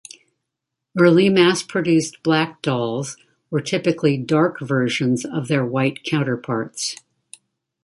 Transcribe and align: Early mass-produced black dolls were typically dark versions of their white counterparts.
Early 0.99 1.29
mass-produced 1.29 2.23
black 2.23 2.63
dolls 2.63 3.17
were 3.51 3.61
typically 3.61 4.17
dark 4.17 4.59
versions 4.59 5.23
of 5.25 5.47
their 5.47 5.63
white 5.63 6.03
counterparts. 6.03 6.95